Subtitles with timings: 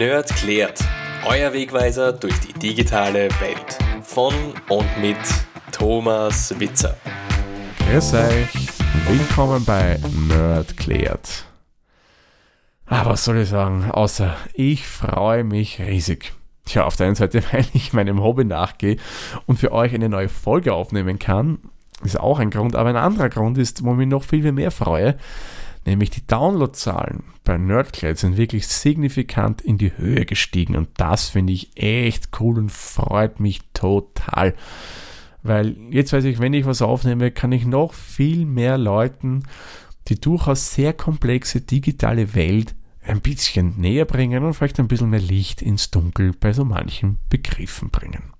[0.00, 0.80] Nerd klärt.
[1.26, 3.78] Euer Wegweiser durch die digitale Welt.
[4.02, 4.32] Von
[4.70, 5.18] und mit
[5.72, 6.96] Thomas Witzer.
[7.80, 8.68] Grüß euch.
[9.06, 11.44] Willkommen bei Nerd klärt.
[12.86, 13.90] Ah, was soll ich sagen?
[13.90, 16.32] Außer ich freue mich riesig.
[16.64, 18.96] Tja, auf der einen Seite, weil ich meinem Hobby nachgehe
[19.44, 21.58] und für euch eine neue Folge aufnehmen kann,
[22.02, 24.52] ist auch ein Grund, aber ein anderer Grund ist, wo ich mich noch viel, viel
[24.52, 25.18] mehr freue,
[25.86, 31.52] nämlich die Downloadzahlen bei Nerdclad sind wirklich signifikant in die Höhe gestiegen und das finde
[31.52, 34.54] ich echt cool und freut mich total.
[35.42, 39.44] Weil jetzt weiß ich, wenn ich was aufnehme, kann ich noch viel mehr Leuten
[40.08, 45.20] die durchaus sehr komplexe digitale Welt ein bisschen näher bringen und vielleicht ein bisschen mehr
[45.20, 48.32] Licht ins Dunkel bei so manchen Begriffen bringen.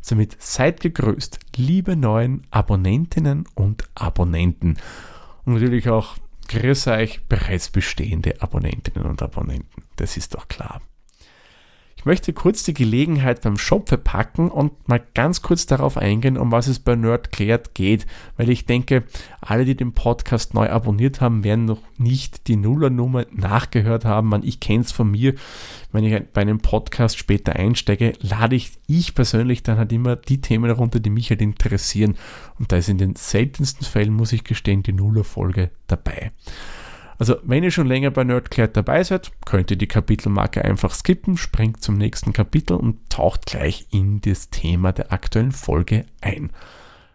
[0.00, 4.78] Somit seid gegrüßt, liebe neuen Abonnentinnen und Abonnenten.
[5.44, 6.16] Und natürlich auch
[6.48, 9.84] grüß euch bereits bestehende Abonnentinnen und Abonnenten.
[9.96, 10.80] Das ist doch klar.
[11.98, 16.52] Ich möchte kurz die Gelegenheit beim Shop verpacken und mal ganz kurz darauf eingehen, um
[16.52, 19.02] was es bei Nerdklärt geht, weil ich denke,
[19.40, 24.28] alle, die den Podcast neu abonniert haben, werden noch nicht die Nullernummer nachgehört haben.
[24.28, 25.34] Man, ich kenne es von mir,
[25.90, 30.40] wenn ich bei einem Podcast später einsteige, lade ich, ich persönlich dann halt immer die
[30.40, 32.14] Themen herunter, die mich halt interessieren.
[32.60, 36.30] Und da ist in den seltensten Fällen, muss ich gestehen, die Nullerfolge dabei.
[37.18, 41.36] Also, wenn ihr schon länger bei Nerdclared dabei seid, könnt ihr die Kapitelmarke einfach skippen,
[41.36, 46.52] springt zum nächsten Kapitel und taucht gleich in das Thema der aktuellen Folge ein.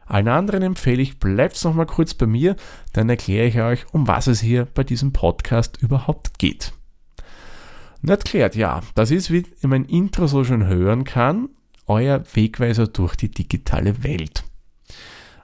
[0.05, 2.57] Allen anderen empfehle ich, bleibt noch mal kurz bei mir,
[2.91, 6.73] dann erkläre ich euch, um was es hier bei diesem Podcast überhaupt geht.
[8.01, 11.47] Nerdclared, ja, das ist, wie mein Intro so schon hören kann,
[11.87, 14.43] euer Wegweiser durch die digitale Welt.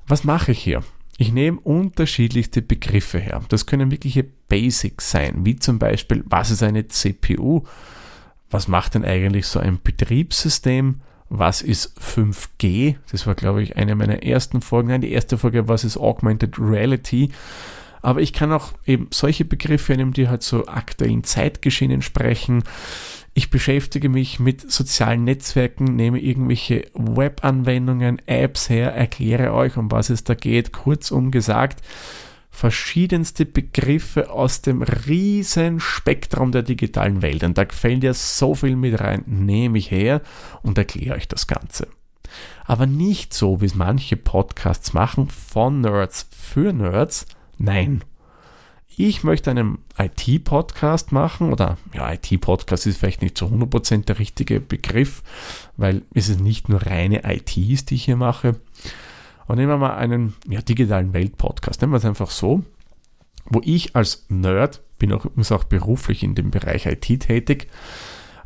[0.07, 0.83] Was mache ich hier?
[1.21, 3.41] Ich nehme unterschiedlichste Begriffe her.
[3.49, 7.63] Das können wirkliche Basics sein, wie zum Beispiel, was ist eine CPU?
[8.49, 11.01] Was macht denn eigentlich so ein Betriebssystem?
[11.27, 12.95] Was ist 5G?
[13.11, 14.87] Das war, glaube ich, eine meiner ersten Folgen.
[14.87, 17.31] Nein, die erste Folge, was ist Augmented Reality?
[18.01, 22.63] Aber ich kann auch eben solche Begriffe nehmen, die halt so aktuellen Zeitgeschehen entsprechen.
[23.39, 30.09] Ich beschäftige mich mit sozialen Netzwerken, nehme irgendwelche Webanwendungen, Apps her, erkläre euch, um was
[30.09, 30.73] es da geht.
[30.73, 31.81] Kurzum gesagt,
[32.51, 37.45] verschiedenste Begriffe aus dem riesen Spektrum der digitalen Welt.
[37.45, 39.23] Und da fällt ja so viel mit rein.
[39.25, 40.21] Nehme ich her
[40.61, 41.87] und erkläre euch das Ganze.
[42.65, 47.25] Aber nicht so, wie es manche Podcasts machen, von Nerds für Nerds.
[47.57, 48.03] Nein,
[48.99, 54.59] ich möchte einen IT-Podcast machen oder ja, IT-Podcast ist vielleicht nicht zu 100% der richtige
[54.59, 55.23] Begriff,
[55.77, 58.59] weil es ist nicht nur reine IT ist, die ich hier mache.
[59.45, 62.63] Aber nehmen wir mal einen ja, digitalen Welt-Podcast, nehmen wir es einfach so,
[63.45, 67.67] wo ich als Nerd, bin auch übrigens auch beruflich in dem Bereich IT tätig,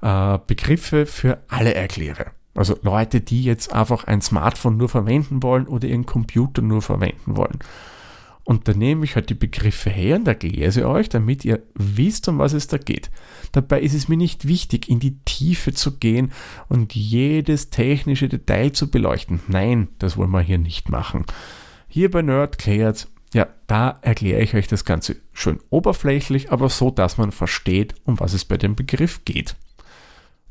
[0.03, 2.27] äh, Begriffe für alle erkläre.
[2.53, 7.37] Also Leute, die jetzt einfach ein Smartphone nur verwenden wollen oder ihren Computer nur verwenden
[7.37, 7.57] wollen.
[8.45, 12.27] Und da nehme ich halt die Begriffe her und erkläre sie euch, damit ihr wisst,
[12.27, 13.09] um was es da geht.
[13.53, 16.33] Dabei ist es mir nicht wichtig, in die Tiefe zu gehen
[16.67, 19.39] und jedes technische Detail zu beleuchten.
[19.47, 21.25] Nein, das wollen wir hier nicht machen.
[21.87, 26.91] Hier bei Nerd Cleared, ja, da erkläre ich euch das Ganze schön oberflächlich, aber so,
[26.91, 29.55] dass man versteht, um was es bei dem Begriff geht.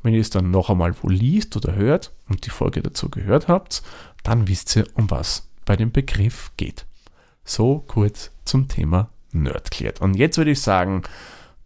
[0.02, 3.48] Wenn ihr es dann noch einmal wo liest oder hört und die Folge dazu gehört
[3.48, 3.82] habt,
[4.22, 6.86] dann wisst ihr, um was bei dem Begriff geht.
[7.44, 10.00] So kurz zum Thema Nerdklärt.
[10.00, 11.02] Und jetzt würde ich sagen,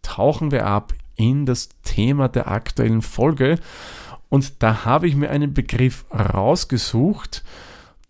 [0.03, 3.59] tauchen wir ab in das Thema der aktuellen Folge.
[4.28, 7.42] Und da habe ich mir einen Begriff rausgesucht,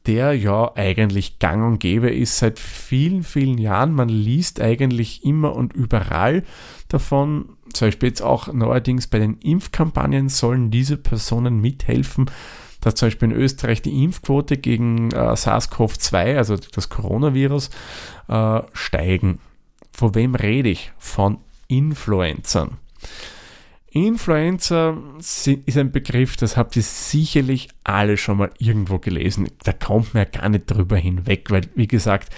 [0.06, 3.92] der ja eigentlich gang und gäbe ist seit vielen, vielen Jahren.
[3.92, 6.44] Man liest eigentlich immer und überall
[6.88, 7.56] davon.
[7.72, 12.30] Zum Beispiel jetzt auch neuerdings bei den Impfkampagnen sollen diese Personen mithelfen,
[12.86, 17.70] dass zum Beispiel in Österreich die Impfquote gegen äh, SARS-CoV-2, also das Coronavirus,
[18.28, 19.40] äh, steigen.
[19.90, 20.92] Von wem rede ich?
[20.96, 22.78] Von Influencern.
[23.90, 29.48] Influencer ist ein Begriff, das habt ihr sicherlich alle schon mal irgendwo gelesen.
[29.64, 32.32] Da kommt man ja gar nicht drüber hinweg, weil, wie gesagt,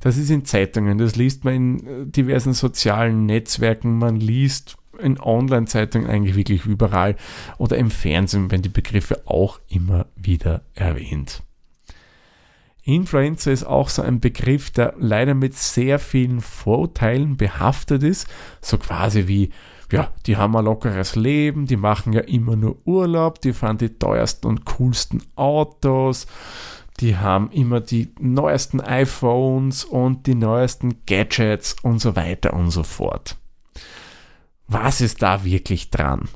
[0.00, 5.20] das ist in Zeitungen, das liest man in äh, diversen sozialen Netzwerken, man liest in
[5.20, 7.16] Online-Zeitungen eigentlich wirklich überall
[7.58, 11.42] oder im Fernsehen werden die Begriffe auch immer wieder erwähnt.
[12.82, 18.26] Influencer ist auch so ein Begriff, der leider mit sehr vielen Vorurteilen behaftet ist,
[18.60, 19.50] so quasi wie
[19.92, 23.98] ja, die haben ein lockeres Leben, die machen ja immer nur Urlaub, die fahren die
[23.98, 26.26] teuersten und coolsten Autos,
[27.00, 32.82] die haben immer die neuesten iPhones und die neuesten Gadgets und so weiter und so
[32.82, 33.36] fort.
[34.70, 36.28] Was ist da wirklich dran?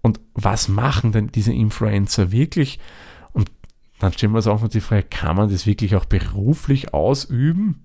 [0.00, 2.78] Und was machen denn diese Influencer wirklich?
[3.32, 3.50] Und
[3.98, 7.84] dann stellen wir uns auch noch die Frage, kann man das wirklich auch beruflich ausüben?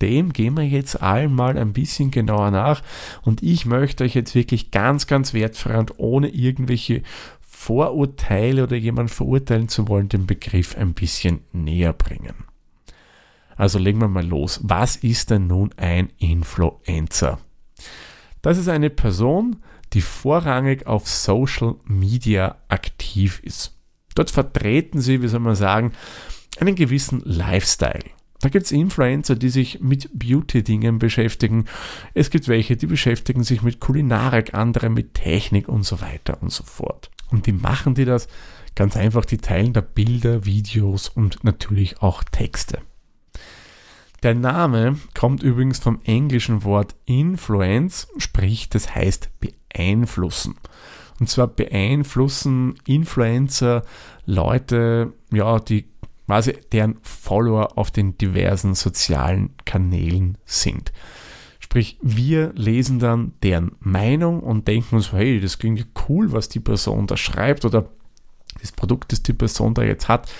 [0.00, 2.82] Dem gehen wir jetzt allen mal ein bisschen genauer nach.
[3.22, 7.02] Und ich möchte euch jetzt wirklich ganz, ganz wertfrei und ohne irgendwelche
[7.40, 12.44] Vorurteile oder jemanden verurteilen zu wollen, den Begriff ein bisschen näher bringen.
[13.56, 14.60] Also legen wir mal los.
[14.62, 17.40] Was ist denn nun ein Influencer?
[18.42, 19.56] Das ist eine Person,
[19.92, 23.76] die vorrangig auf Social Media aktiv ist.
[24.14, 25.92] Dort vertreten sie, wie soll man sagen,
[26.58, 28.04] einen gewissen Lifestyle.
[28.40, 31.66] Da gibt es Influencer, die sich mit Beauty-Dingen beschäftigen.
[32.14, 36.50] Es gibt welche, die beschäftigen sich mit Kulinarik, andere mit Technik und so weiter und
[36.50, 37.10] so fort.
[37.30, 38.28] Und wie machen die das?
[38.74, 42.78] Ganz einfach, die teilen da Bilder, Videos und natürlich auch Texte.
[44.22, 50.56] Der Name kommt übrigens vom englischen Wort influence, sprich das heißt beeinflussen.
[51.18, 53.82] Und zwar beeinflussen Influencer
[54.26, 55.86] Leute, ja, die
[56.26, 60.92] quasi deren Follower auf den diversen sozialen Kanälen sind.
[61.58, 66.60] Sprich, wir lesen dann deren Meinung und denken uns, hey, das klingt cool, was die
[66.60, 67.88] Person da schreibt oder
[68.60, 70.30] das Produkt, das die Person da jetzt hat,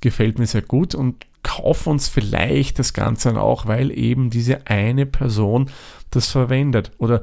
[0.00, 4.66] gefällt mir sehr gut und kaufen uns vielleicht das Ganze dann auch, weil eben diese
[4.66, 5.70] eine Person
[6.10, 6.92] das verwendet.
[6.98, 7.22] Oder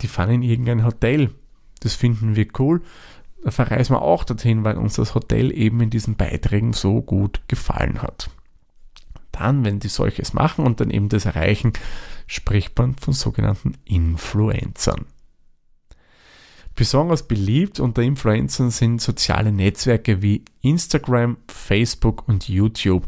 [0.00, 1.30] die fahren in irgendein Hotel.
[1.80, 2.82] Das finden wir cool.
[3.42, 7.42] Da verreisen wir auch dorthin, weil uns das Hotel eben in diesen Beiträgen so gut
[7.48, 8.30] gefallen hat.
[9.32, 11.72] Dann, wenn die solches machen und dann eben das erreichen,
[12.26, 15.06] spricht man von sogenannten Influencern.
[16.74, 23.06] Besonders beliebt unter Influencern sind soziale Netzwerke wie Instagram, Facebook und YouTube.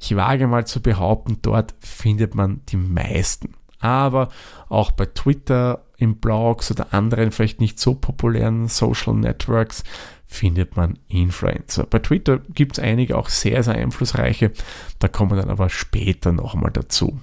[0.00, 3.54] Ich wage mal zu behaupten, dort findet man die meisten.
[3.80, 4.28] Aber
[4.68, 9.82] auch bei Twitter, in Blogs oder anderen vielleicht nicht so populären Social Networks
[10.26, 11.84] findet man Influencer.
[11.84, 14.52] Bei Twitter gibt es einige auch sehr, sehr einflussreiche,
[15.00, 17.18] da kommen wir dann aber später nochmal dazu.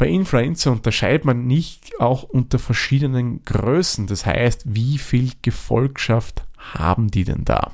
[0.00, 7.10] Bei Influencer unterscheidet man nicht auch unter verschiedenen Größen, das heißt, wie viel Gefolgschaft haben
[7.10, 7.72] die denn da?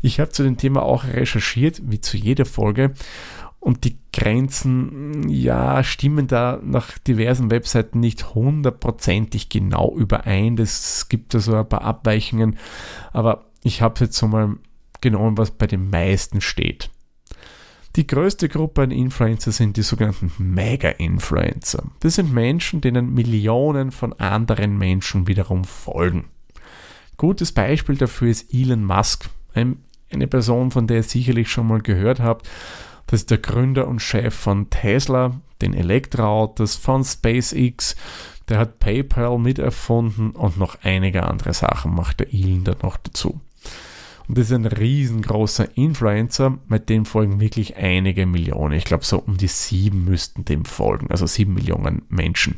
[0.00, 2.94] Ich habe zu dem Thema auch recherchiert, wie zu jeder Folge.
[3.60, 10.56] Und die Grenzen, ja, stimmen da nach diversen Webseiten nicht hundertprozentig genau überein.
[10.56, 12.56] Es gibt da so ein paar Abweichungen.
[13.12, 14.56] Aber ich habe jetzt so mal
[15.02, 16.88] genommen, was bei den meisten steht.
[17.96, 21.82] Die größte Gruppe an Influencer sind die sogenannten Mega-Influencer.
[22.00, 26.26] Das sind Menschen, denen Millionen von anderen Menschen wiederum folgen.
[27.16, 29.78] Gutes Beispiel dafür ist Elon Musk, ein
[30.12, 32.48] eine Person, von der ihr sicherlich schon mal gehört habt.
[33.06, 37.96] Das ist der Gründer und Chef von Tesla, den Elektroautos, von SpaceX.
[38.48, 43.40] Der hat PayPal miterfunden und noch einige andere Sachen macht der Elon da noch dazu.
[44.28, 48.74] Und das ist ein riesengroßer Influencer, mit dem folgen wirklich einige Millionen.
[48.74, 52.56] Ich glaube, so um die sieben müssten dem folgen, also sieben Millionen Menschen.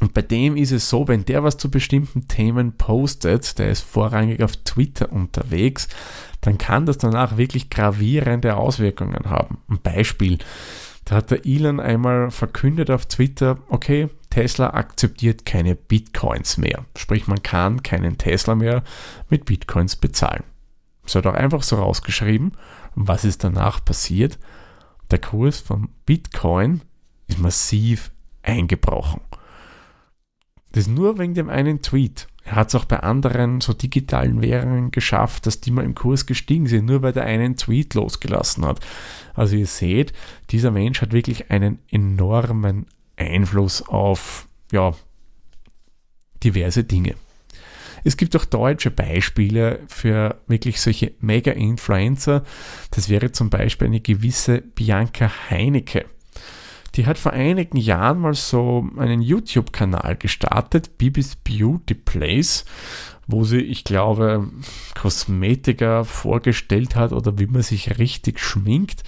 [0.00, 3.82] Und bei dem ist es so, wenn der was zu bestimmten Themen postet, der ist
[3.82, 5.88] vorrangig auf Twitter unterwegs,
[6.40, 9.58] dann kann das danach wirklich gravierende Auswirkungen haben.
[9.68, 10.38] Ein Beispiel,
[11.04, 16.86] da hat der Elon einmal verkündet auf Twitter, okay, Tesla akzeptiert keine Bitcoins mehr.
[16.96, 18.82] Sprich, man kann keinen Tesla mehr
[19.28, 20.42] mit Bitcoins bezahlen.
[21.02, 22.52] Das hat auch einfach so rausgeschrieben.
[22.94, 24.38] Was ist danach passiert?
[25.10, 26.80] Der Kurs von Bitcoin
[27.26, 28.10] ist massiv
[28.40, 29.20] eingebrochen.
[30.72, 32.26] Das nur wegen dem einen Tweet.
[32.44, 36.24] Er hat es auch bei anderen so digitalen Währungen geschafft, dass die mal im Kurs
[36.24, 38.80] gestiegen sind, nur weil der einen Tweet losgelassen hat.
[39.34, 40.14] Also ihr seht,
[40.48, 44.92] dieser Mensch hat wirklich einen enormen Einfluss auf ja,
[46.42, 47.14] diverse Dinge.
[48.04, 52.42] Es gibt auch deutsche Beispiele für wirklich solche Mega-Influencer.
[52.90, 56.06] Das wäre zum Beispiel eine gewisse Bianca Heinecke.
[56.94, 62.66] Die hat vor einigen Jahren mal so einen YouTube-Kanal gestartet, Bibis Beauty Place,
[63.26, 64.50] wo sie, ich glaube,
[65.00, 69.04] Kosmetiker vorgestellt hat oder wie man sich richtig schminkt.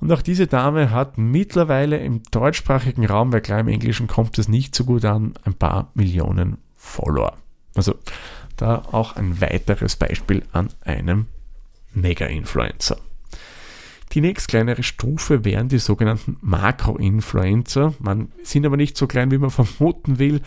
[0.00, 4.48] Und auch diese Dame hat mittlerweile im deutschsprachigen Raum, weil klar im Englischen kommt es
[4.48, 7.34] nicht so gut an, ein paar Millionen Follower.
[7.74, 7.94] Also
[8.56, 11.26] da auch ein weiteres Beispiel an einem
[11.92, 12.98] Mega-Influencer.
[14.12, 17.94] Die nächst kleinere Stufe wären die sogenannten Makro-Influencer.
[17.98, 20.40] Man sind aber nicht so klein, wie man vermuten will,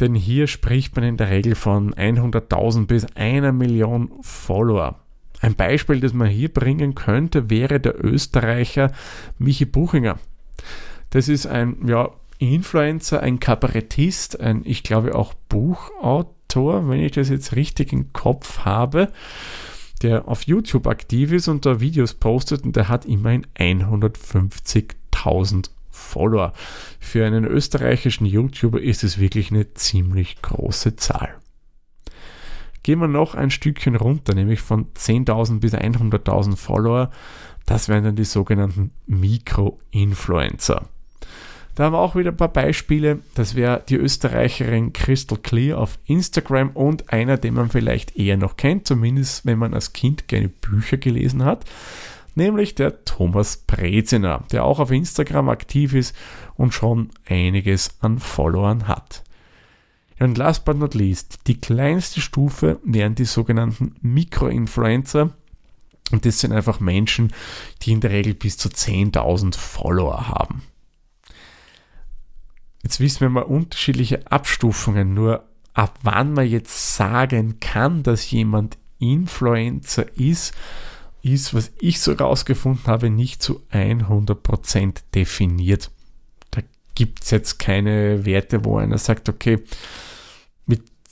[0.00, 5.00] denn hier spricht man in der Regel von 100.000 bis einer Million Follower.
[5.40, 8.92] Ein Beispiel, das man hier bringen könnte, wäre der Österreicher
[9.38, 10.18] Michi Buchinger.
[11.10, 17.12] Das ist ein ja, Influencer, ein Kabarettist, ein, ich glaube auch Buchautor Autor, wenn ich
[17.12, 19.12] das jetzt richtig im Kopf habe,
[20.02, 26.54] der auf YouTube aktiv ist und da Videos postet und der hat immerhin 150.000 Follower.
[26.98, 31.34] Für einen österreichischen YouTuber ist es wirklich eine ziemlich große Zahl.
[32.88, 37.10] Gehen wir noch ein Stückchen runter, nämlich von 10.000 bis 100.000 Follower.
[37.66, 40.86] Das wären dann die sogenannten Mikro-Influencer.
[41.74, 43.18] Da haben wir auch wieder ein paar Beispiele.
[43.34, 48.56] Das wäre die Österreicherin Crystal Clear auf Instagram und einer, den man vielleicht eher noch
[48.56, 51.66] kennt, zumindest wenn man als Kind gerne Bücher gelesen hat,
[52.36, 56.16] nämlich der Thomas Breziner, der auch auf Instagram aktiv ist
[56.54, 59.24] und schon einiges an Followern hat.
[60.20, 65.30] Und last but not least, die kleinste Stufe wären die sogenannten Mikroinfluencer.
[66.10, 67.32] Und das sind einfach Menschen,
[67.82, 70.62] die in der Regel bis zu 10.000 Follower haben.
[72.82, 75.44] Jetzt wissen wir mal unterschiedliche Abstufungen, nur
[75.74, 80.54] ab wann man jetzt sagen kann, dass jemand Influencer ist,
[81.22, 85.90] ist, was ich so rausgefunden habe, nicht zu 100% definiert.
[86.50, 86.62] Da
[86.94, 89.62] gibt es jetzt keine Werte, wo einer sagt, okay,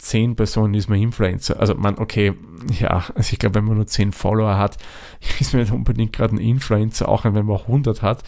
[0.08, 1.60] 10 Personen ist man Influencer.
[1.60, 2.34] Also man, okay,
[2.78, 4.78] ja, also ich glaube, wenn man nur 10 Follower hat,
[5.40, 8.22] ist man nicht unbedingt gerade ein Influencer, auch wenn man 100 hat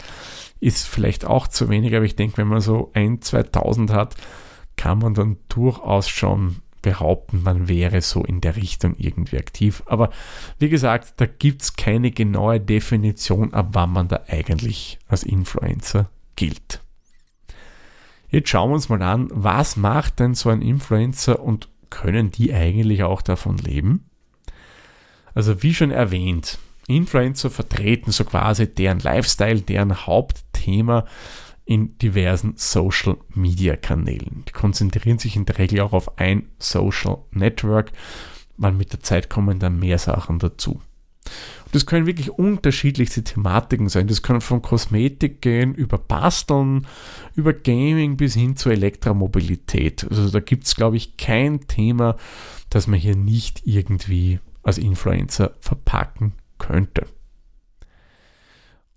[0.59, 4.15] ist vielleicht auch zu wenig, aber ich denke, wenn man so ein, 2000 hat,
[4.75, 9.83] kann man dann durchaus schon behaupten, man wäre so in der Richtung irgendwie aktiv.
[9.85, 10.11] Aber
[10.59, 16.09] wie gesagt, da gibt es keine genaue Definition, ab wann man da eigentlich als Influencer
[16.35, 16.81] gilt.
[18.29, 22.53] Jetzt schauen wir uns mal an, was macht denn so ein Influencer und können die
[22.53, 24.09] eigentlich auch davon leben?
[25.33, 31.05] Also wie schon erwähnt, Influencer vertreten so quasi deren Lifestyle, deren Hauptthema
[31.65, 34.43] in diversen Social Media Kanälen.
[34.47, 37.91] Die konzentrieren sich in der Regel auch auf ein Social Network,
[38.57, 40.81] weil mit der Zeit kommen dann mehr Sachen dazu.
[41.25, 44.07] Und das können wirklich unterschiedlichste Thematiken sein.
[44.07, 46.87] Das kann von Kosmetik gehen, über Basteln,
[47.35, 50.07] über Gaming bis hin zur Elektromobilität.
[50.09, 52.15] Also da gibt es, glaube ich, kein Thema,
[52.69, 57.05] das man hier nicht irgendwie als Influencer verpacken könnte.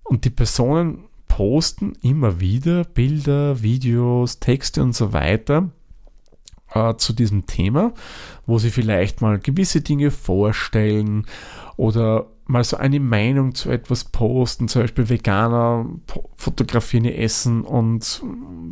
[0.02, 5.70] Und die Personen posten immer wieder Bilder, Videos, Texte und so weiter
[6.74, 7.92] äh, zu diesem Thema,
[8.46, 11.26] wo sie vielleicht mal gewisse Dinge vorstellen
[11.76, 15.86] oder mal so eine Meinung zu etwas posten, zum Beispiel Veganer
[16.36, 18.22] fotografieren ihr Essen und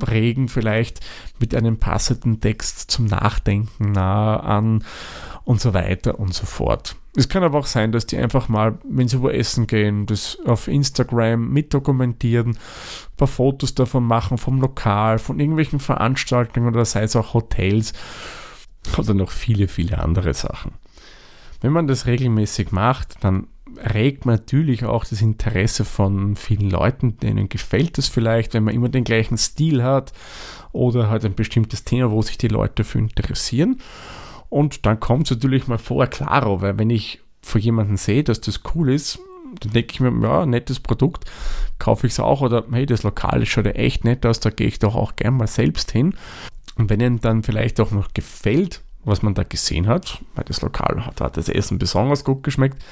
[0.06, 1.00] regen vielleicht
[1.38, 4.84] mit einem passenden Text zum Nachdenken nahe an
[5.44, 6.96] und so weiter und so fort.
[7.16, 10.38] Es kann aber auch sein, dass die einfach mal, wenn sie wo essen gehen, das
[10.46, 17.02] auf Instagram mitdokumentieren, ein paar Fotos davon machen, vom Lokal, von irgendwelchen Veranstaltungen oder sei
[17.02, 17.92] es auch Hotels
[18.96, 20.72] oder noch viele, viele andere Sachen.
[21.60, 27.18] Wenn man das regelmäßig macht, dann regt man natürlich auch das Interesse von vielen Leuten,
[27.18, 30.12] denen gefällt es vielleicht, wenn man immer den gleichen Stil hat
[30.72, 33.80] oder halt ein bestimmtes Thema, wo sich die Leute für interessieren.
[34.50, 38.40] Und dann kommt es natürlich mal vor, klaro, weil wenn ich von jemandem sehe, dass
[38.40, 39.18] das cool ist,
[39.60, 41.24] dann denke ich mir, ja, nettes Produkt,
[41.78, 44.66] kaufe ich es auch oder hey, das Lokal schaut ja echt nett aus, da gehe
[44.66, 46.14] ich doch auch gern mal selbst hin.
[46.76, 50.60] Und wenn Ihnen dann vielleicht auch noch gefällt, was man da gesehen hat, weil das
[50.62, 52.82] Lokal hat, hat das Essen besonders gut geschmeckt,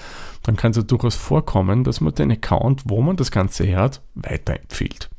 [0.42, 5.10] dann kann es durchaus vorkommen, dass man den Account, wo man das Ganze hat, weiterempfiehlt.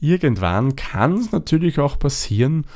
[0.00, 2.66] Irgendwann kann es natürlich auch passieren,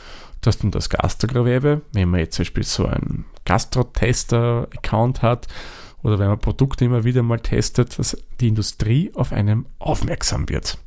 [0.42, 5.46] dass dann das Gastrogewerbe, wenn man jetzt zum Beispiel so einen Gastro-Tester-Account hat
[6.02, 10.78] oder wenn man Produkte immer wieder mal testet, dass die Industrie auf einem aufmerksam wird.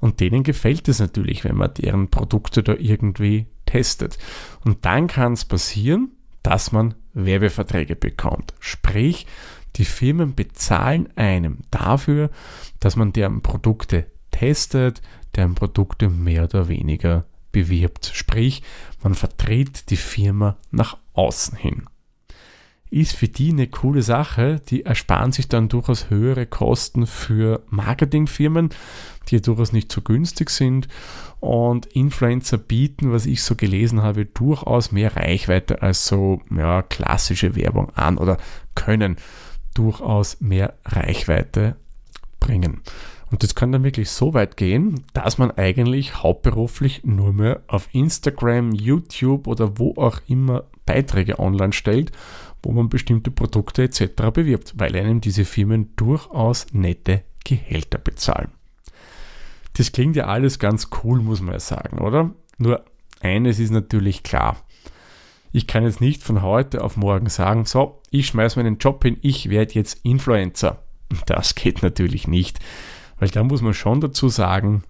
[0.00, 4.16] Und denen gefällt es natürlich, wenn man deren Produkte da irgendwie testet.
[4.64, 8.54] Und dann kann es passieren, dass man Werbeverträge bekommt.
[8.60, 9.26] Sprich,
[9.76, 12.30] die Firmen bezahlen einem dafür,
[12.78, 15.02] dass man deren Produkte testet,
[15.36, 18.10] deren Produkte mehr oder weniger bewirbt.
[18.14, 18.62] Sprich,
[19.02, 21.84] man vertritt die Firma nach außen hin.
[22.90, 28.70] Ist für die eine coole Sache, die ersparen sich dann durchaus höhere Kosten für Marketingfirmen,
[29.28, 30.88] die ja durchaus nicht so günstig sind.
[31.38, 37.54] Und Influencer bieten, was ich so gelesen habe, durchaus mehr Reichweite als so ja, klassische
[37.54, 38.38] Werbung an oder
[38.74, 39.16] können
[39.74, 41.76] durchaus mehr Reichweite
[42.40, 42.82] bringen.
[43.30, 47.88] Und das kann dann wirklich so weit gehen, dass man eigentlich hauptberuflich nur mehr auf
[47.92, 52.10] Instagram, YouTube oder wo auch immer Beiträge online stellt,
[52.62, 54.30] wo man bestimmte Produkte etc.
[54.32, 58.50] bewirbt, weil einem diese Firmen durchaus nette Gehälter bezahlen.
[59.74, 62.32] Das klingt ja alles ganz cool, muss man ja sagen, oder?
[62.58, 62.84] Nur
[63.20, 64.56] eines ist natürlich klar.
[65.52, 69.16] Ich kann jetzt nicht von heute auf morgen sagen, so, ich schmeiße meinen Job hin,
[69.22, 70.82] ich werde jetzt Influencer.
[71.26, 72.60] Das geht natürlich nicht,
[73.20, 74.82] weil da muss man schon dazu sagen,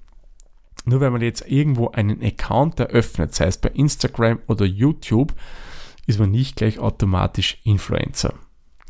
[0.87, 5.35] nur wenn man jetzt irgendwo einen Account eröffnet, sei es bei Instagram oder YouTube,
[6.07, 8.35] ist man nicht gleich automatisch Influencer.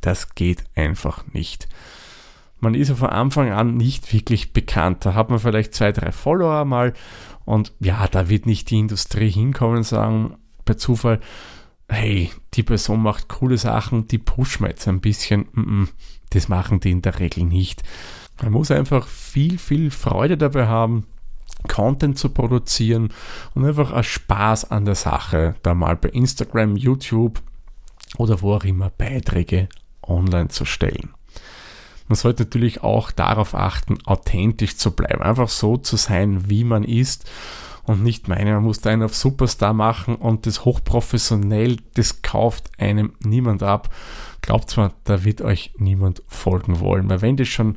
[0.01, 1.69] Das geht einfach nicht.
[2.61, 5.05] Man ist ja von Anfang an nicht wirklich bekannt.
[5.05, 6.93] Da hat man vielleicht zwei, drei Follower mal
[7.45, 11.21] und ja, da wird nicht die Industrie hinkommen und sagen, per Zufall,
[11.89, 15.89] hey, die Person macht coole Sachen, die pushen wir jetzt ein bisschen.
[16.31, 17.83] Das machen die in der Regel nicht.
[18.43, 21.07] Man muss einfach viel, viel Freude dabei haben,
[21.69, 23.13] Content zu produzieren
[23.55, 27.43] und einfach einen Spaß an der Sache, da mal bei Instagram, YouTube
[28.17, 29.69] oder wo auch immer Beiträge
[30.03, 31.11] online zu stellen.
[32.09, 36.83] Man sollte natürlich auch darauf achten, authentisch zu bleiben, einfach so zu sein, wie man
[36.83, 37.31] ist
[37.85, 42.71] und nicht meinen, man muss da einen auf Superstar machen und das hochprofessionell, das kauft
[42.79, 43.95] einem niemand ab.
[44.41, 47.77] Glaubt zwar, da wird euch niemand folgen wollen, weil wenn das schon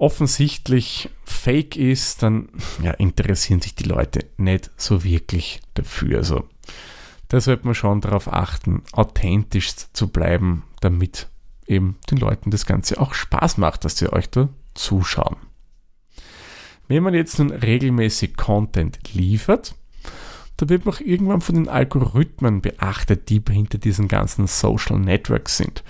[0.00, 2.48] offensichtlich fake ist, dann
[2.82, 6.18] ja, interessieren sich die Leute nicht so wirklich dafür.
[6.18, 6.48] Also
[7.28, 11.28] da sollte man schon darauf achten, authentisch zu bleiben, damit
[11.66, 15.36] eben den Leuten das Ganze auch Spaß macht, dass sie euch da zuschauen.
[16.88, 19.74] Wenn man jetzt nun regelmäßig Content liefert,
[20.56, 25.58] da wird man auch irgendwann von den Algorithmen beachtet, die hinter diesen ganzen Social Networks
[25.58, 25.84] sind.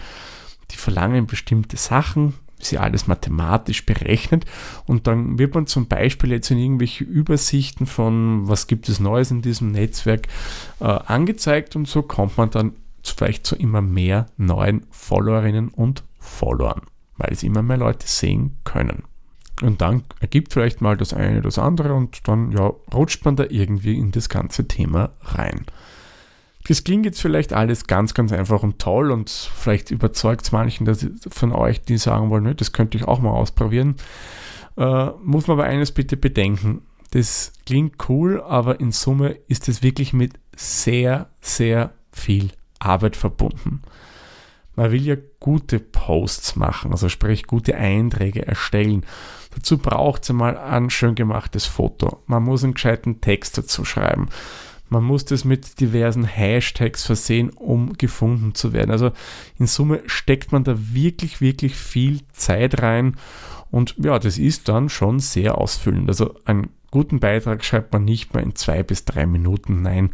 [0.73, 4.45] Die verlangen bestimmte Sachen, sie alles mathematisch berechnet
[4.87, 9.31] und dann wird man zum Beispiel jetzt in irgendwelche Übersichten von was gibt es Neues
[9.31, 10.27] in diesem Netzwerk
[10.81, 16.83] äh, angezeigt und so kommt man dann vielleicht zu immer mehr neuen Followerinnen und Followern,
[17.17, 19.05] weil es immer mehr Leute sehen können.
[19.63, 23.45] Und dann ergibt vielleicht mal das eine das andere und dann ja, rutscht man da
[23.49, 25.67] irgendwie in das ganze Thema rein.
[26.65, 30.85] Das klingt jetzt vielleicht alles ganz, ganz einfach und toll und vielleicht überzeugt es manchen
[30.85, 33.97] dass, von euch, die sagen wollen, das könnte ich auch mal ausprobieren.
[34.77, 36.83] Äh, muss man aber eines bitte bedenken.
[37.13, 43.83] Das klingt cool, aber in Summe ist es wirklich mit sehr, sehr viel Arbeit verbunden.
[44.77, 49.05] Man will ja gute Posts machen, also sprich gute Einträge erstellen.
[49.55, 52.23] Dazu braucht es einmal ein schön gemachtes Foto.
[52.27, 54.29] Man muss einen gescheiten Text dazu schreiben.
[54.91, 58.91] Man muss das mit diversen Hashtags versehen, um gefunden zu werden.
[58.91, 59.13] Also
[59.59, 63.17] in Summe steckt man da wirklich, wirklich viel Zeit rein.
[63.71, 66.09] Und ja, das ist dann schon sehr ausfüllend.
[66.09, 69.83] Also einen guten Beitrag schreibt man nicht mehr in zwei bis drei Minuten.
[69.83, 70.11] Nein,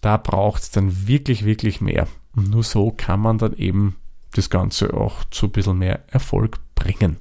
[0.00, 2.08] da braucht es dann wirklich, wirklich mehr.
[2.34, 3.96] Und nur so kann man dann eben
[4.32, 7.16] das Ganze auch zu ein bisschen mehr Erfolg bringen.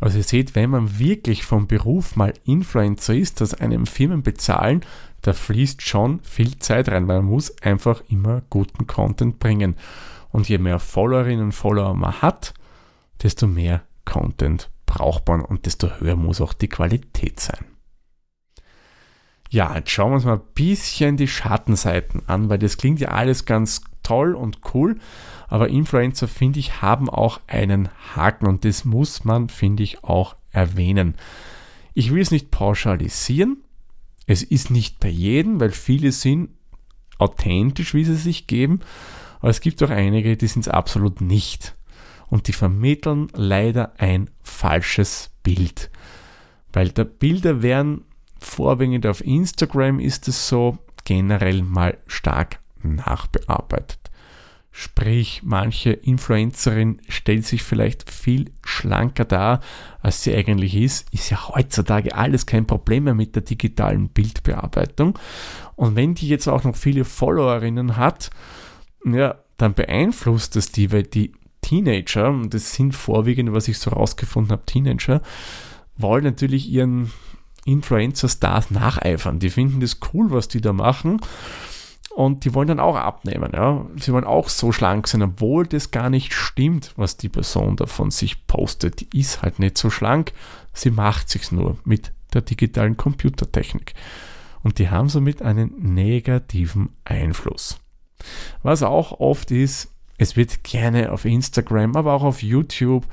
[0.00, 4.82] Also ihr seht, wenn man wirklich vom Beruf mal Influencer ist, dass einem Firmen bezahlen,
[5.26, 9.74] da fließt schon viel Zeit rein, man muss einfach immer guten Content bringen.
[10.30, 12.54] Und je mehr Followerinnen und Follower man hat,
[13.22, 17.64] desto mehr Content braucht man und desto höher muss auch die Qualität sein.
[19.50, 23.08] Ja, jetzt schauen wir uns mal ein bisschen die Schattenseiten an, weil das klingt ja
[23.08, 24.98] alles ganz toll und cool,
[25.48, 30.36] aber Influencer, finde ich, haben auch einen Haken und das muss man, finde ich, auch
[30.52, 31.16] erwähnen.
[31.94, 33.64] Ich will es nicht pauschalisieren,
[34.26, 36.50] es ist nicht bei jedem, weil viele sind
[37.18, 38.80] authentisch, wie sie sich geben,
[39.40, 41.76] aber es gibt auch einige, die sind es absolut nicht.
[42.28, 45.90] Und die vermitteln leider ein falsches Bild.
[46.72, 48.04] Weil der Bilder werden
[48.40, 54.05] vorwiegend auf Instagram ist es so generell mal stark nachbearbeitet.
[54.78, 59.60] Sprich, manche Influencerin stellt sich vielleicht viel schlanker dar,
[60.02, 61.06] als sie eigentlich ist.
[61.14, 65.18] Ist ja heutzutage alles kein Problem mehr mit der digitalen Bildbearbeitung.
[65.76, 68.28] Und wenn die jetzt auch noch viele Followerinnen hat,
[69.02, 73.92] ja, dann beeinflusst das die, weil die Teenager, und das sind vorwiegend, was ich so
[73.92, 75.22] rausgefunden habe, Teenager,
[75.96, 77.10] wollen natürlich ihren
[77.64, 79.38] Influencer-Stars nacheifern.
[79.38, 81.18] Die finden das cool, was die da machen
[82.16, 83.50] und die wollen dann auch abnehmen.
[83.52, 83.84] Ja?
[83.96, 88.10] Sie wollen auch so schlank sein, obwohl das gar nicht stimmt, was die Person davon
[88.10, 89.00] sich postet.
[89.00, 90.32] Die ist halt nicht so schlank,
[90.72, 93.92] sie macht sich's nur mit der digitalen Computertechnik.
[94.62, 97.80] Und die haben somit einen negativen Einfluss.
[98.62, 103.04] Was auch oft ist, es wird gerne auf Instagram, aber auch auf YouTube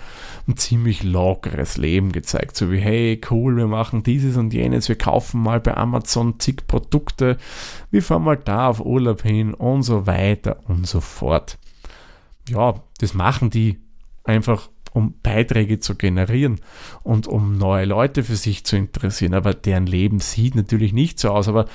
[0.48, 2.56] ein ziemlich lockeres Leben gezeigt.
[2.56, 6.66] So wie, hey, cool, wir machen dieses und jenes, wir kaufen mal bei Amazon zig
[6.68, 7.38] Produkte,
[7.92, 11.58] wir fahren mal da auf Urlaub hin und so weiter und so fort.
[12.48, 13.80] Ja, das machen die
[14.24, 16.62] einfach, um Beiträge zu generieren
[17.04, 19.34] und um neue Leute für sich zu interessieren.
[19.34, 21.48] Aber deren Leben sieht natürlich nicht so aus.
[21.48, 21.66] Aber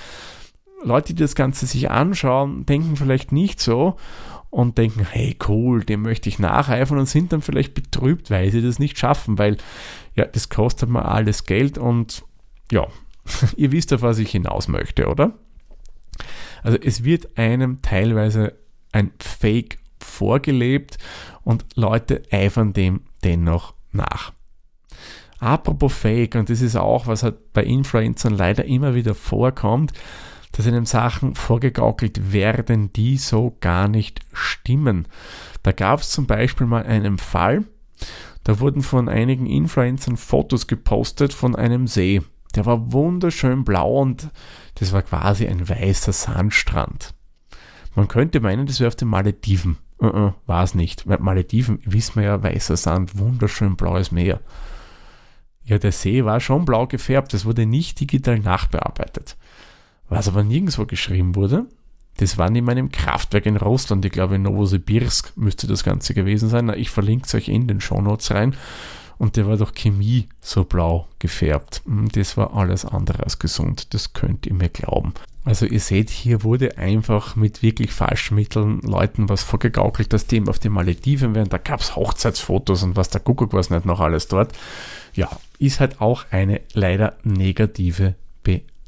[0.85, 3.97] Leute, die das Ganze sich anschauen, denken vielleicht nicht so
[4.51, 8.63] und denken, hey cool, dem möchte ich nacheifern und sind dann vielleicht betrübt, weil sie
[8.63, 9.59] das nicht schaffen, weil
[10.15, 12.25] ja, das kostet mal alles Geld und
[12.73, 12.87] ja,
[13.57, 15.35] ihr wisst auf was ich hinaus möchte, oder?
[16.63, 18.55] Also es wird einem teilweise
[18.93, 20.99] ein Fake vorgelebt
[21.45, 24.33] und Leute eifern dem dennoch nach.
[25.41, 29.93] Apropos Fake, und das ist auch, was halt bei Influencern leider immer wieder vorkommt,
[30.59, 35.07] dass einem Sachen vorgegaukelt werden, die so gar nicht stimmen.
[35.63, 37.63] Da gab es zum Beispiel mal einen Fall,
[38.43, 42.23] da wurden von einigen Influencern Fotos gepostet von einem See.
[42.57, 44.31] Der war wunderschön blau und
[44.75, 47.15] das war quasi ein weißer Sandstrand.
[47.95, 49.79] Man könnte meinen, das wäre auf den Malediven.
[50.03, 51.07] Uh -uh, war es nicht.
[51.07, 54.41] Malediven, wissen wir ja, weißer Sand, wunderschön blaues Meer.
[55.63, 59.37] Ja, der See war schon blau gefärbt, das wurde nicht digital nachbearbeitet.
[60.09, 61.67] Was aber nirgendwo geschrieben wurde,
[62.19, 66.49] das war in meinem Kraftwerk in Russland, ich glaube in Novosibirsk müsste das Ganze gewesen
[66.49, 66.69] sein.
[66.77, 68.57] Ich verlinke es euch in den Shownotes rein.
[69.19, 71.83] Und der war doch Chemie so blau gefärbt.
[71.85, 75.13] Hm, das war alles andere als gesund, das könnt ihr mir glauben.
[75.45, 80.37] Also ihr seht, hier wurde einfach mit wirklich falschen Mitteln Leuten was vorgegaukelt, dass die
[80.37, 81.49] eben auf den Malediven wären.
[81.49, 84.53] Da gab es Hochzeitsfotos und was der Kuckuck was nicht noch alles dort.
[85.15, 88.15] Ja, ist halt auch eine leider negative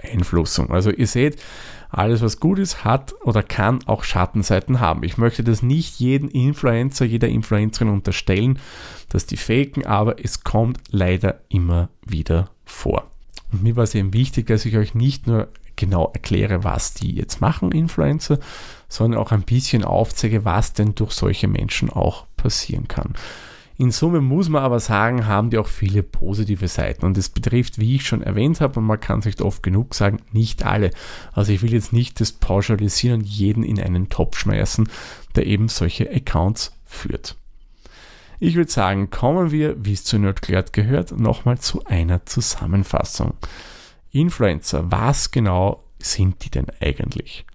[0.01, 0.71] Beeinflussung.
[0.71, 1.41] Also ihr seht,
[1.91, 5.03] alles was gut ist, hat oder kann auch Schattenseiten haben.
[5.03, 8.59] Ich möchte das nicht jedem Influencer, jeder Influencerin unterstellen,
[9.09, 13.11] dass die faken, aber es kommt leider immer wieder vor.
[13.51, 17.15] Und mir war es eben wichtig, dass ich euch nicht nur genau erkläre, was die
[17.15, 18.39] jetzt machen, Influencer,
[18.89, 23.15] sondern auch ein bisschen aufzeige, was denn durch solche Menschen auch passieren kann.
[23.81, 27.07] In Summe muss man aber sagen, haben die auch viele positive Seiten.
[27.07, 29.95] Und es betrifft, wie ich schon erwähnt habe, und man kann es nicht oft genug
[29.95, 30.91] sagen, nicht alle.
[31.33, 34.87] Also ich will jetzt nicht das pauschalisieren und jeden in einen Topf schmeißen,
[35.35, 37.37] der eben solche Accounts führt.
[38.39, 43.33] Ich würde sagen, kommen wir, wie es zu Nerdklärt gehört, nochmal zu einer Zusammenfassung.
[44.13, 47.47] Influencer, was genau sind die denn eigentlich?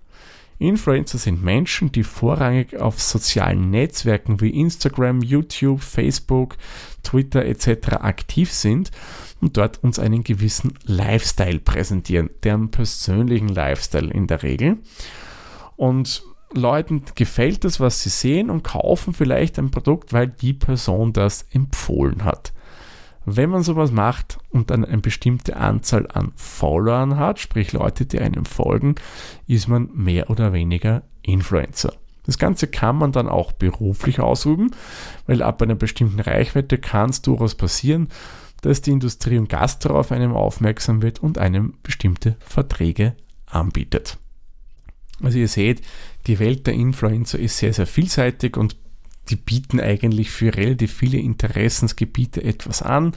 [0.58, 6.56] Influencer sind Menschen, die vorrangig auf sozialen Netzwerken wie Instagram, YouTube, Facebook,
[7.04, 7.94] Twitter etc.
[8.00, 8.92] aktiv sind
[9.42, 14.78] und dort uns einen gewissen Lifestyle präsentieren, deren persönlichen Lifestyle in der Regel.
[15.76, 21.12] Und Leuten gefällt das, was sie sehen und kaufen vielleicht ein Produkt, weil die Person
[21.12, 22.54] das empfohlen hat.
[23.26, 28.20] Wenn man sowas macht und dann eine bestimmte Anzahl an Followern hat, sprich Leute, die
[28.20, 28.96] einem folgen,
[29.48, 31.94] ist man mehr oder weniger Influencer.
[32.26, 34.72] Das Ganze kann man dann auch beruflich ausüben,
[35.28, 38.10] weil ab einer bestimmten Reichweite kann es durchaus passieren,
[38.62, 44.18] dass die Industrie und Gastro auf einem aufmerksam wird und einem bestimmte Verträge anbietet.
[45.22, 45.82] Also ihr seht,
[46.28, 48.76] die Welt der Influencer ist sehr, sehr vielseitig und
[49.30, 53.14] die bieten eigentlich für relativ viele Interessensgebiete etwas an.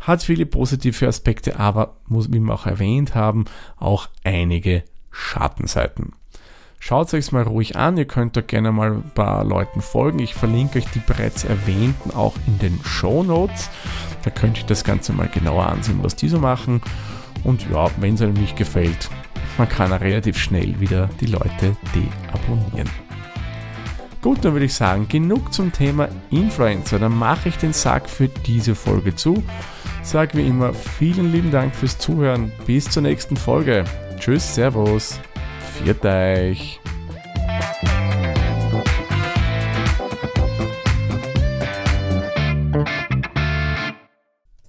[0.00, 6.12] Hat viele positive Aspekte, aber muss, wie wir auch erwähnt haben, auch einige Schattenseiten.
[6.80, 10.20] Schaut euch mal ruhig an, ihr könnt da gerne mal ein paar Leuten folgen.
[10.20, 13.68] Ich verlinke euch die bereits erwähnten auch in den Show Notes.
[14.22, 16.80] Da könnt ihr das Ganze mal genauer ansehen, was die so machen.
[17.42, 19.10] Und ja, wenn es einem nicht gefällt,
[19.58, 23.07] man kann relativ schnell wieder die Leute deabonnieren.
[24.20, 26.98] Gut, dann würde ich sagen, genug zum Thema Influencer.
[26.98, 29.42] Dann mache ich den Sack für diese Folge zu.
[30.02, 32.50] Sag wie immer vielen lieben Dank fürs Zuhören.
[32.66, 33.84] Bis zur nächsten Folge.
[34.18, 35.20] Tschüss, Servus.
[35.82, 36.80] Viert euch.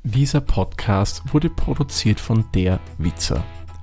[0.04, 3.44] Dieser Podcast wurde produziert von der Witzer.